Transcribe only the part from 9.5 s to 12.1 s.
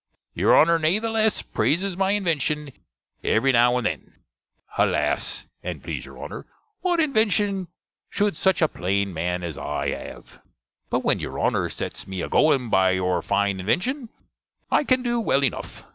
I have? But when your Honner sets